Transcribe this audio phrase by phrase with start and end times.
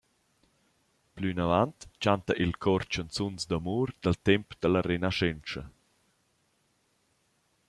[1.17, 5.63] Plünavant chanta il cor chanzuns d’amur dal temp da la renaschentscha.